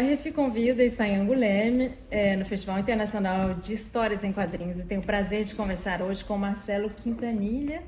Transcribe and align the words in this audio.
Refi 0.00 0.32
Convida 0.32 0.82
está 0.82 1.06
em 1.06 1.16
Anguleme, 1.16 1.92
é, 2.10 2.36
no 2.36 2.44
Festival 2.44 2.78
Internacional 2.78 3.54
de 3.54 3.72
Histórias 3.72 4.22
em 4.24 4.32
Quadrinhos, 4.32 4.78
e 4.78 4.84
tenho 4.84 5.00
o 5.00 5.04
prazer 5.04 5.44
de 5.44 5.54
conversar 5.54 6.02
hoje 6.02 6.24
com 6.24 6.36
Marcelo 6.36 6.90
Quintanilha, 6.90 7.82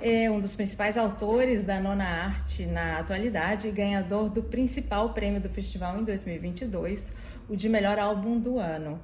é 0.00 0.30
um 0.30 0.40
dos 0.40 0.56
principais 0.56 0.96
autores 0.96 1.64
da 1.64 1.80
nona 1.80 2.04
arte 2.04 2.66
na 2.66 2.98
atualidade 2.98 3.68
e 3.68 3.70
ganhador 3.70 4.28
do 4.28 4.42
principal 4.42 5.14
prêmio 5.14 5.40
do 5.40 5.48
festival 5.48 5.98
em 5.98 6.04
2022, 6.04 7.12
o 7.48 7.56
de 7.56 7.68
melhor 7.68 7.98
álbum 7.98 8.38
do 8.38 8.58
ano. 8.58 9.00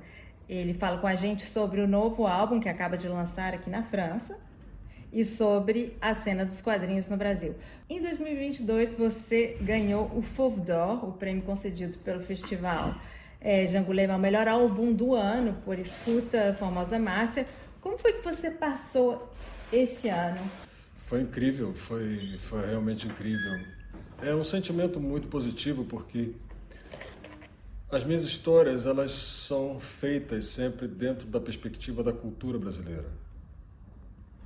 Ele 0.49 0.75
fala 0.75 0.99
com 0.99 1.07
a 1.07 1.15
gente 1.15 1.47
sobre 1.47 1.81
o 1.81 1.87
novo 1.87 2.27
álbum 2.27 2.59
que 2.59 2.69
acaba 2.69 2.97
de 2.97 3.09
lançar 3.09 3.55
aqui 3.55 3.71
na 3.71 3.85
França, 3.85 4.37
e 5.13 5.25
sobre 5.25 5.97
a 6.01 6.15
cena 6.15 6.45
dos 6.45 6.61
quadrinhos 6.61 7.09
no 7.11 7.17
Brasil. 7.17 7.55
Em 7.89 8.01
2022, 8.01 8.95
você 8.95 9.57
ganhou 9.61 10.11
o 10.17 10.23
Fauve 10.23 10.61
d'Or, 10.61 11.09
o 11.09 11.13
prêmio 11.13 11.43
concedido 11.43 11.99
pelo 11.99 12.21
Festival 12.21 12.95
é, 13.41 13.67
Jangulema, 13.67 14.17
o 14.17 14.19
melhor 14.19 14.47
álbum 14.47 14.93
do 14.93 15.15
ano, 15.15 15.57
por 15.65 15.79
escuta 15.79 16.55
Formosa 16.59 16.99
Márcia. 16.99 17.47
Como 17.81 17.99
foi 17.99 18.13
que 18.13 18.23
você 18.23 18.51
passou 18.51 19.33
esse 19.73 20.09
ano? 20.09 20.41
Foi 21.07 21.23
incrível, 21.23 21.75
foi, 21.75 22.39
foi 22.43 22.67
realmente 22.67 23.07
incrível. 23.07 23.61
É 24.23 24.35
um 24.35 24.45
sentimento 24.45 25.01
muito 25.01 25.29
positivo 25.29 25.85
porque 25.85 26.33
as 27.91 28.05
minhas 28.05 28.23
histórias 28.23 28.87
elas 28.87 29.11
são 29.11 29.81
feitas 29.81 30.47
sempre 30.47 30.87
dentro 30.87 31.27
da 31.27 31.41
perspectiva 31.41 32.05
da 32.05 32.13
cultura 32.13 32.59
brasileira 32.59 33.07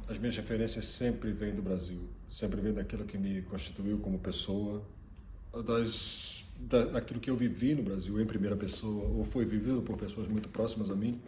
as 0.08 0.18
minhas 0.18 0.36
referências 0.36 0.84
sempre 0.86 1.32
vêm 1.32 1.54
do 1.54 1.62
Brasil, 1.62 2.00
sempre 2.28 2.60
vêm 2.60 2.72
daquilo 2.72 3.04
que 3.04 3.16
me 3.16 3.42
constituiu 3.42 3.98
como 3.98 4.18
pessoa, 4.18 4.82
das, 5.64 6.44
da, 6.58 6.84
daquilo 6.84 7.20
que 7.20 7.30
eu 7.30 7.36
vivi 7.36 7.74
no 7.74 7.82
Brasil 7.82 8.20
em 8.20 8.26
primeira 8.26 8.56
pessoa, 8.56 9.06
ou 9.08 9.24
foi 9.24 9.44
vivido 9.44 9.82
por 9.82 9.96
pessoas 9.96 10.28
muito 10.28 10.48
próximas 10.48 10.90
a 10.90 10.94
mim. 10.94 11.20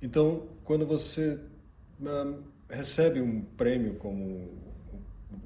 Então, 0.00 0.48
quando 0.64 0.84
você 0.84 1.38
uh, 2.00 2.42
recebe 2.68 3.20
um 3.20 3.42
prêmio 3.42 3.94
como 3.94 4.24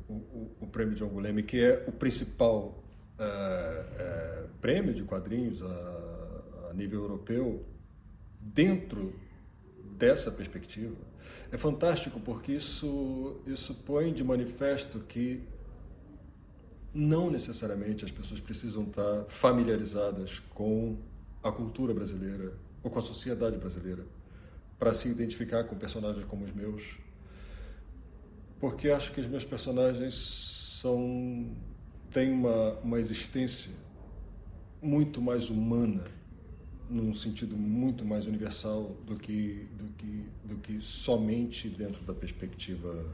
o, 0.09 0.12
o, 0.12 0.56
o, 0.62 0.67
prêmio 0.67 0.95
de 0.95 1.05
Anguleme, 1.05 1.43
que 1.43 1.61
é 1.61 1.84
o 1.87 1.93
principal 1.93 2.83
uh, 3.19 4.45
uh, 4.45 4.48
prêmio 4.61 4.95
de 4.95 5.03
quadrinhos 5.03 5.62
a, 5.62 6.70
a 6.70 6.75
nível 6.75 7.03
europeu, 7.03 7.65
dentro 8.41 9.12
dessa 9.97 10.30
perspectiva, 10.30 10.97
é 11.50 11.56
fantástico 11.56 12.20
porque 12.20 12.52
isso, 12.52 13.41
isso 13.47 13.75
põe 13.75 14.12
de 14.12 14.22
manifesto 14.22 15.00
que 15.00 15.42
não 16.92 17.30
necessariamente 17.30 18.05
as 18.05 18.11
pessoas 18.11 18.41
precisam 18.41 18.84
estar 18.84 19.25
familiarizadas 19.28 20.38
com 20.55 20.97
a 21.42 21.53
cultura 21.53 21.92
brasileira 21.92 22.55
ou 22.83 22.91
com 22.91 22.98
a 22.98 23.03
sociedade 23.03 23.58
brasileira 23.58 24.05
para 24.78 24.92
se 24.92 25.08
identificar 25.08 25.64
com 25.64 25.77
personagens 25.77 26.25
como 26.27 26.44
os 26.44 26.53
meus. 26.53 26.83
Porque 28.58 28.91
acho 28.91 29.12
que 29.12 29.20
os 29.20 29.27
meus 29.27 29.44
personagens 29.44 30.78
são 30.81 31.55
têm 32.10 32.33
uma, 32.33 32.72
uma 32.81 32.98
existência 32.98 33.72
muito 34.81 35.20
mais 35.20 35.50
humana 35.50 36.05
num 36.89 37.15
sentido 37.15 37.56
muito 37.56 38.05
mais 38.05 38.27
universal 38.27 38.97
do 39.06 39.17
que 39.17 39.69
do 39.77 39.89
que 39.97 40.25
do 40.45 40.56
que 40.56 40.81
somente 40.81 41.69
dentro 41.69 42.03
da 42.05 42.15
perspectiva 42.15 43.05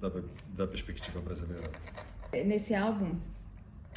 da, 0.00 0.10
da 0.56 0.66
perspectiva 0.66 1.20
brasileira. 1.20 1.70
Nesse 2.32 2.74
álbum 2.74 3.16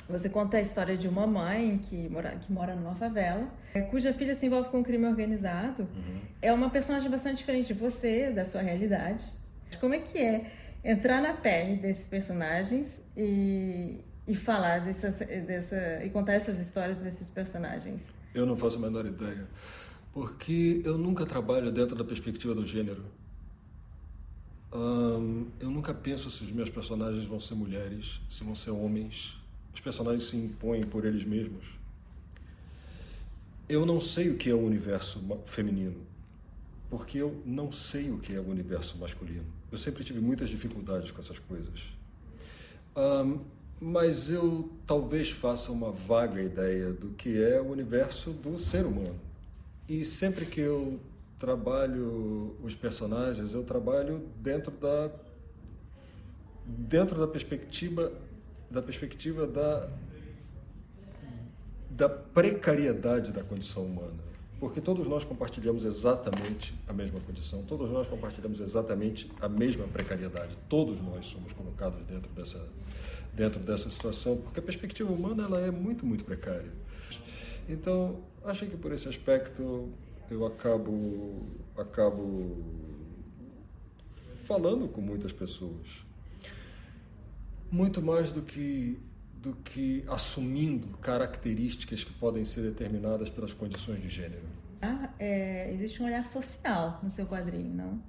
você 0.10 0.30
conta 0.30 0.58
a 0.58 0.62
história 0.62 0.98
de 0.98 1.08
uma 1.08 1.26
mãe 1.26 1.78
que 1.78 2.10
mora, 2.10 2.32
que 2.32 2.52
mora 2.52 2.76
numa 2.76 2.96
favela, 2.96 3.48
cuja 3.90 4.14
filha 4.14 4.36
se 4.36 4.46
envolve 4.46 4.70
com 4.70 4.80
um 4.80 4.84
crime 4.84 5.06
organizado. 5.06 5.84
Uhum. 5.84 6.22
É 6.42 6.52
uma 6.52 6.70
personagem 6.70 7.10
bastante 7.10 7.38
diferente 7.38 7.68
de 7.68 7.80
você, 7.80 8.32
da 8.32 8.44
sua 8.44 8.62
realidade. 8.62 9.26
Como 9.80 9.94
é 9.94 10.00
que 10.00 10.18
é 10.18 10.52
entrar 10.84 11.22
na 11.22 11.34
pele 11.34 11.78
desses 11.78 12.08
personagens 12.08 13.00
e, 13.16 14.04
e 14.28 14.36
falar 14.36 14.80
dessas, 14.80 15.18
dessa, 15.20 16.04
e 16.04 16.10
contar 16.10 16.34
essas 16.34 16.60
histórias 16.60 16.98
desses 16.98 17.30
personagens? 17.30 18.08
Eu 18.34 18.46
não 18.46 18.56
faço 18.56 18.78
a 18.78 18.80
menor 18.80 19.06
ideia. 19.06 19.48
Porque 20.14 20.82
eu 20.84 20.98
nunca 20.98 21.26
trabalho 21.26 21.72
dentro 21.72 21.96
da 21.96 22.04
perspectiva 22.04 22.54
do 22.54 22.66
gênero. 22.66 23.04
eu 25.60 25.70
nunca 25.70 25.94
penso 25.94 26.30
se 26.32 26.44
os 26.44 26.52
meus 26.52 26.70
personagens 26.70 27.24
vão 27.26 27.40
ser 27.40 27.56
mulheres, 27.56 28.20
se 28.30 28.44
vão 28.44 28.56
ser 28.56 28.72
homens. 28.72 29.36
Os 29.74 29.80
personagens 29.80 30.26
se 30.26 30.38
impõem 30.38 30.84
por 30.84 31.06
eles 31.06 31.24
mesmos. 31.24 31.66
Eu 33.68 33.86
não 33.86 34.02
sei 34.02 34.30
o 34.30 34.38
que 34.38 34.50
é 34.50 34.54
o 34.54 34.60
universo 34.60 35.22
feminino, 35.46 35.96
porque 36.90 37.18
eu 37.20 37.42
não 37.46 37.72
sei 37.72 38.12
o 38.12 38.18
que 38.18 38.36
é 38.36 38.40
o 38.40 38.50
universo 38.50 38.98
masculino. 38.98 39.46
Eu 39.72 39.78
sempre 39.78 40.04
tive 40.04 40.20
muitas 40.20 40.50
dificuldades 40.50 41.10
com 41.12 41.22
essas 41.22 41.40
coisas. 41.40 41.82
Mas 43.82 44.30
eu 44.30 44.70
talvez 44.86 45.32
faça 45.32 45.72
uma 45.72 45.92
vaga 45.92 46.40
ideia 46.40 46.94
do 46.94 47.10
que 47.10 47.44
é 47.44 47.60
o 47.60 47.72
universo 47.72 48.30
do 48.30 48.60
ser 48.60 48.86
humano. 48.86 49.20
E 49.90 50.06
sempre 50.06 50.46
que 50.46 50.62
eu 50.62 51.00
trabalho 51.40 52.56
os 52.62 52.76
personagens, 52.76 53.56
eu 53.56 53.64
trabalho 53.64 54.22
dentro 54.38 54.70
da 54.70 55.10
dentro 56.64 57.20
da 57.20 57.28
perspectiva 57.28 58.12
da 58.70 58.84
perspectiva 58.84 59.48
da 59.48 59.90
da 61.90 62.08
precariedade 62.08 63.32
da 63.32 63.44
condição 63.44 63.84
humana. 63.84 64.31
Porque 64.62 64.80
todos 64.80 65.06
nós 65.08 65.26
compartilhamos 65.26 65.84
exatamente 65.84 66.74
a 66.88 66.94
mesma 66.94 67.20
condição, 67.20 67.64
todos 67.64 67.90
nós 67.90 68.08
compartilhamos 68.08 68.62
exatamente 68.62 69.30
a 69.42 69.50
mesma 69.50 69.86
precariedade. 69.88 70.56
Todos 70.70 71.02
nós 71.02 71.26
somos 71.26 71.52
colocados 71.52 72.00
dentro 72.06 72.32
dessa 72.32 72.70
dentro 73.34 73.60
dessa 73.60 73.90
situação, 73.90 74.38
porque 74.38 74.60
a 74.60 74.64
perspectiva 74.64 75.12
humana 75.12 75.44
ela 75.44 75.60
é 75.60 75.72
muito, 75.72 76.06
muito 76.06 76.24
precária. 76.24 76.72
Então, 77.68 78.20
acho 78.44 78.66
que 78.66 78.78
por 78.78 78.92
esse 78.92 79.08
aspecto 79.08 79.90
eu 80.30 80.46
acabo, 80.46 81.42
acabo 81.78 82.58
falando 84.46 84.88
com 84.88 85.02
muitas 85.02 85.32
pessoas. 85.32 85.88
Muito 87.72 88.02
mais 88.02 88.32
do 88.32 88.42
que, 88.42 89.00
do 89.42 89.54
que 89.54 90.04
assumindo 90.08 90.88
características 90.98 92.04
que 92.04 92.14
podem 92.14 92.46
ser 92.46 92.62
determinadas 92.62 93.30
pelas 93.30 93.54
condições 93.54 94.02
de 94.02 94.10
gênero. 94.10 94.44
Ah, 94.82 95.10
é, 95.20 95.74
existe 95.74 96.02
um 96.02 96.06
olhar 96.06 96.26
social 96.28 97.00
no 97.02 97.12
seu 97.12 97.26
quadrinho, 97.26 97.74
não? 97.74 98.04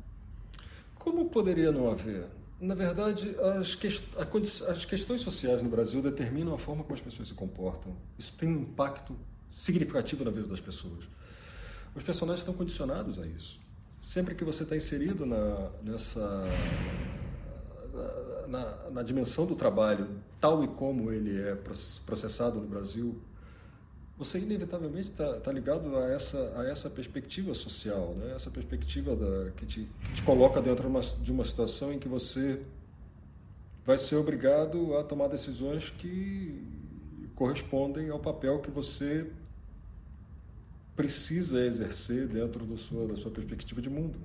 Como 0.94 1.28
poderia 1.30 1.72
não 1.72 1.90
haver? 1.90 2.26
na 2.62 2.76
verdade, 2.76 3.34
as, 3.58 3.74
que, 3.74 3.88
as 4.68 4.84
questões 4.84 5.20
sociais 5.20 5.60
no 5.60 5.68
Brasil 5.68 6.00
determinam 6.00 6.54
a 6.54 6.58
forma 6.58 6.84
como 6.84 6.94
as 6.94 7.00
pessoas 7.00 7.26
se 7.26 7.34
comportam. 7.34 7.96
Isso 8.16 8.32
tem 8.36 8.48
um 8.48 8.60
impacto 8.60 9.16
significativo 9.50 10.24
na 10.24 10.30
vida 10.30 10.46
das 10.46 10.60
pessoas. 10.60 11.04
Os 11.92 12.04
personagens 12.04 12.42
estão 12.42 12.54
condicionados 12.54 13.18
a 13.18 13.26
isso. 13.26 13.60
Sempre 14.00 14.36
que 14.36 14.44
você 14.44 14.62
está 14.62 14.76
inserido 14.76 15.26
na, 15.26 15.70
nessa 15.82 16.44
na, 18.46 18.90
na, 18.90 19.02
dimensão 19.02 19.46
do 19.46 19.54
trabalho, 19.54 20.08
tal 20.40 20.64
e 20.64 20.68
como 20.68 21.12
ele 21.12 21.40
é 21.40 21.56
processado 22.06 22.60
no 22.60 22.66
Brasil, 22.66 23.20
você 24.16 24.38
inevitavelmente 24.38 25.10
está 25.10 25.40
tá 25.40 25.50
ligado 25.50 25.96
a 25.96 26.10
essa, 26.10 26.52
a 26.56 26.68
essa 26.68 26.88
perspectiva 26.88 27.54
social, 27.54 28.14
né? 28.14 28.34
essa 28.36 28.50
perspectiva 28.50 29.16
da, 29.16 29.50
que, 29.52 29.66
te, 29.66 29.88
que 30.04 30.14
te 30.14 30.22
coloca 30.22 30.60
dentro 30.60 30.82
de 30.82 30.88
uma, 30.88 31.00
de 31.00 31.32
uma 31.32 31.44
situação 31.44 31.92
em 31.92 31.98
que 31.98 32.08
você 32.08 32.62
vai 33.84 33.98
ser 33.98 34.16
obrigado 34.16 34.96
a 34.96 35.02
tomar 35.02 35.28
decisões 35.28 35.90
que 35.90 36.62
correspondem 37.34 38.10
ao 38.10 38.20
papel 38.20 38.60
que 38.60 38.70
você 38.70 39.26
precisa 40.94 41.64
exercer 41.64 42.28
dentro 42.28 42.64
do 42.64 42.76
sua, 42.76 43.08
da 43.08 43.16
sua 43.16 43.30
perspectiva 43.30 43.80
de 43.80 43.90
mundo. 43.90 44.18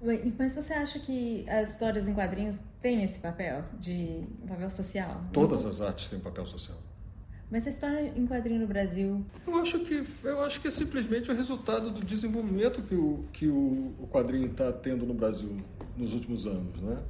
Mas 0.00 0.54
você 0.54 0.72
acha 0.72 0.98
que 1.00 1.48
as 1.48 1.72
histórias 1.72 2.06
em 2.06 2.14
quadrinhos 2.14 2.60
têm 2.80 3.02
esse 3.02 3.18
papel 3.18 3.64
de 3.80 4.24
um 4.42 4.46
papel 4.46 4.70
social? 4.70 5.24
Todas 5.32 5.66
as 5.66 5.80
artes 5.80 6.08
têm 6.08 6.18
um 6.18 6.22
papel 6.22 6.46
social. 6.46 6.78
Mas 7.50 7.66
a 7.66 7.70
história 7.70 8.12
em 8.14 8.26
quadrinho 8.26 8.60
no 8.60 8.66
Brasil? 8.66 9.24
Eu 9.46 9.56
acho 9.56 9.80
que 9.80 10.04
eu 10.22 10.42
acho 10.42 10.60
que 10.60 10.68
é 10.68 10.70
simplesmente 10.70 11.30
o 11.30 11.34
resultado 11.34 11.90
do 11.90 12.04
desenvolvimento 12.04 12.82
que 12.82 12.94
o 12.94 13.24
que 13.32 13.48
o, 13.48 13.94
o 13.98 14.08
quadrinho 14.12 14.50
está 14.50 14.70
tendo 14.70 15.06
no 15.06 15.14
Brasil 15.14 15.56
nos 15.96 16.12
últimos 16.12 16.46
anos, 16.46 16.80
né? 16.80 17.02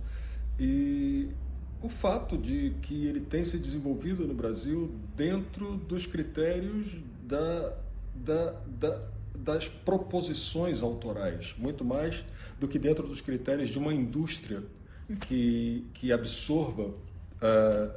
E 0.58 1.28
o 1.82 1.88
fato 1.88 2.38
de 2.38 2.74
que 2.82 3.06
ele 3.06 3.20
tem 3.20 3.44
se 3.44 3.58
desenvolvido 3.58 4.26
no 4.26 4.34
Brasil 4.34 4.90
dentro 5.16 5.76
dos 5.76 6.06
critérios 6.06 6.96
da, 7.22 7.76
da, 8.14 8.52
da, 8.66 9.02
das 9.38 9.68
proposições 9.68 10.82
autorais, 10.82 11.54
muito 11.56 11.84
mais 11.84 12.24
do 12.58 12.66
que 12.66 12.78
dentro 12.78 13.06
dos 13.06 13.20
critérios 13.20 13.68
de 13.68 13.78
uma 13.78 13.94
indústria 13.94 14.62
que, 15.20 15.86
que 15.94 16.12
absorva 16.12 16.82
uh, 16.82 16.92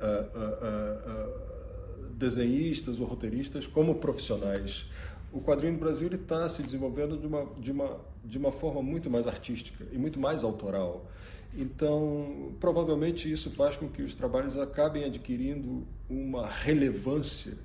uh, 0.05 0.37
uh, 0.47 2.13
desenhistas 2.13 2.99
ou 2.99 3.07
roteiristas 3.07 3.65
como 3.67 3.95
profissionais. 3.95 4.85
O 5.33 5.41
quadrinho 5.41 5.73
no 5.73 5.79
Brasil 5.79 6.09
está 6.13 6.47
se 6.47 6.61
desenvolvendo 6.61 7.17
de 7.17 7.25
uma, 7.25 7.45
de, 7.57 7.71
uma, 7.71 7.97
de 8.23 8.37
uma 8.37 8.51
forma 8.51 8.81
muito 8.81 9.09
mais 9.09 9.27
artística 9.27 9.85
e 9.91 9.97
muito 9.97 10.19
mais 10.19 10.43
autoral. 10.43 11.09
Então, 11.53 12.53
provavelmente 12.59 13.29
isso 13.29 13.49
faz 13.51 13.75
com 13.75 13.89
que 13.89 14.01
os 14.01 14.15
trabalhos 14.15 14.57
acabem 14.57 15.03
adquirindo 15.03 15.85
uma 16.09 16.47
relevância 16.47 17.57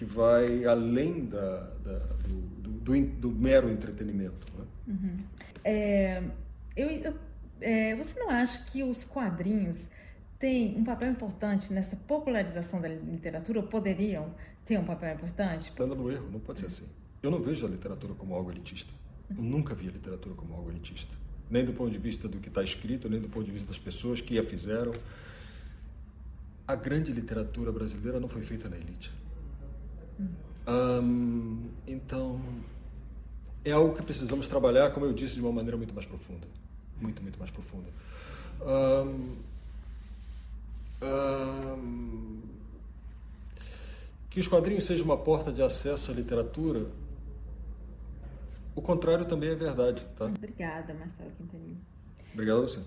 que 0.00 0.04
vai 0.06 0.64
além 0.64 1.26
da, 1.26 1.60
da 1.84 1.98
do, 2.26 2.70
do, 2.80 3.06
do, 3.06 3.30
mero 3.30 3.70
entretenimento. 3.70 4.46
Né? 4.56 4.64
Uhum. 4.88 5.18
É, 5.62 6.22
eu, 6.74 6.88
eu, 6.88 7.14
é, 7.60 7.94
você 7.94 8.18
não 8.18 8.30
acha 8.30 8.64
que 8.64 8.82
os 8.82 9.04
quadrinhos 9.04 9.86
têm 10.38 10.74
um 10.78 10.84
papel 10.84 11.10
importante 11.10 11.70
nessa 11.70 11.96
popularização 11.96 12.80
da 12.80 12.88
literatura, 12.88 13.60
ou 13.60 13.66
poderiam 13.66 14.34
ter 14.64 14.78
um 14.78 14.84
papel 14.84 15.16
importante? 15.16 15.68
Está 15.68 15.84
no 15.84 16.10
erro, 16.10 16.30
não 16.32 16.40
pode 16.40 16.60
ser 16.60 16.66
assim. 16.68 16.88
Eu 17.22 17.30
não 17.30 17.42
vejo 17.42 17.66
a 17.66 17.68
literatura 17.68 18.14
como 18.14 18.34
algo 18.34 18.50
elitista. 18.50 18.94
Eu 19.28 19.42
nunca 19.42 19.74
vi 19.74 19.86
a 19.86 19.92
literatura 19.92 20.34
como 20.34 20.54
algo 20.54 20.70
elitista. 20.70 21.14
Nem 21.50 21.62
do 21.62 21.74
ponto 21.74 21.90
de 21.90 21.98
vista 21.98 22.26
do 22.26 22.38
que 22.38 22.48
está 22.48 22.62
escrito, 22.62 23.06
nem 23.06 23.20
do 23.20 23.28
ponto 23.28 23.44
de 23.44 23.52
vista 23.52 23.68
das 23.68 23.78
pessoas 23.78 24.22
que 24.22 24.38
a 24.38 24.42
fizeram. 24.42 24.94
A 26.66 26.74
grande 26.74 27.12
literatura 27.12 27.70
brasileira 27.70 28.18
não 28.18 28.30
foi 28.30 28.40
feita 28.40 28.66
na 28.66 28.78
elite. 28.78 29.19
Hum, 30.66 31.68
então, 31.86 32.40
é 33.64 33.72
algo 33.72 33.94
que 33.94 34.02
precisamos 34.02 34.48
trabalhar, 34.48 34.90
como 34.92 35.06
eu 35.06 35.12
disse, 35.12 35.34
de 35.34 35.40
uma 35.40 35.52
maneira 35.52 35.76
muito 35.76 35.94
mais 35.94 36.06
profunda. 36.06 36.46
Muito, 37.00 37.22
muito 37.22 37.38
mais 37.38 37.50
profunda. 37.50 37.88
Hum, 38.60 39.36
hum, 41.02 42.40
que 44.28 44.38
os 44.38 44.46
quadrinhos 44.46 44.86
sejam 44.86 45.04
uma 45.04 45.16
porta 45.16 45.52
de 45.52 45.62
acesso 45.62 46.10
à 46.12 46.14
literatura, 46.14 46.86
o 48.74 48.82
contrário 48.82 49.24
também 49.24 49.50
é 49.50 49.54
verdade, 49.54 50.06
tá? 50.16 50.26
Obrigada, 50.26 50.94
Marcelo 50.94 51.30
Quintanilha. 51.32 51.76
Obrigado 52.32 52.58
a 52.58 52.62
você. 52.62 52.80